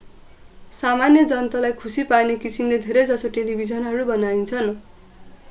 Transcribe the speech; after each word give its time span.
सामान्य 0.73 1.23
जनतालाई 1.25 1.75
खुशी 1.81 2.05
पार्ने 2.07 2.39
किसिमले 2.41 2.81
धेरै 2.87 3.05
जसो 3.11 3.33
टेलिभिजनहरू 3.37 4.09
बनाइन्छन् 4.11 4.75